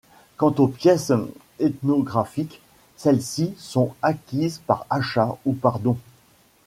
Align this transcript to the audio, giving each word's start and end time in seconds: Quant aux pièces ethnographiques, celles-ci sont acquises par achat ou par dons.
Quant 0.37 0.55
aux 0.57 0.67
pièces 0.67 1.11
ethnographiques, 1.59 2.59
celles-ci 2.97 3.53
sont 3.59 3.93
acquises 4.01 4.59
par 4.65 4.87
achat 4.89 5.37
ou 5.45 5.53
par 5.53 5.77
dons. 5.77 5.99